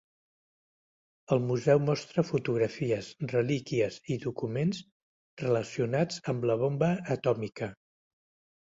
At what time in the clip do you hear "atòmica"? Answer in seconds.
7.21-7.73